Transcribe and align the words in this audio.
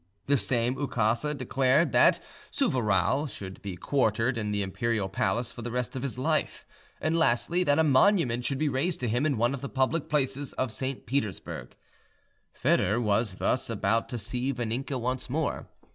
The 0.25 0.35
same 0.35 0.77
ukase 0.79 1.37
declared 1.37 1.91
that 1.91 2.19
Souvarow 2.49 3.27
should 3.27 3.61
be 3.61 3.75
quartered 3.75 4.35
in 4.35 4.49
the 4.49 4.63
imperial 4.63 5.07
palace 5.07 5.51
for 5.51 5.61
the 5.61 5.69
rest 5.69 5.95
of 5.95 6.01
his 6.01 6.17
life, 6.17 6.65
and 6.99 7.15
lastly 7.15 7.63
that 7.65 7.77
a 7.77 7.83
monument 7.83 8.43
should 8.43 8.57
be 8.57 8.67
raised 8.67 8.99
to 9.01 9.07
him 9.07 9.27
in 9.27 9.37
one 9.37 9.53
of 9.53 9.61
the 9.61 9.69
public 9.69 10.09
places 10.09 10.53
of 10.53 10.71
St. 10.73 11.05
Petersburg. 11.05 11.75
Foedor 12.51 12.99
was 12.99 13.35
thus 13.35 13.69
about 13.69 14.09
to 14.09 14.17
see 14.17 14.51
Vaninka 14.51 14.99
once 14.99 15.29
more. 15.29 15.67